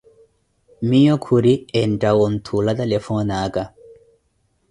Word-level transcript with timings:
Miyo 0.87 1.15
khuri, 1.25 1.51
entta 1.83 2.09
onthuula 2.25 2.71
telefoni 2.79 3.33
aka. 3.45 3.63